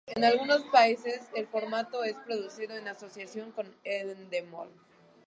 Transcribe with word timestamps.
En 0.07 0.23
algunos 0.23 0.63
países, 0.63 1.21
el 1.35 1.45
formato 1.45 2.03
es 2.03 2.15
producido 2.25 2.75
en 2.75 2.87
asociación 2.87 3.51
con 3.51 3.67
Endemol. 3.83 4.69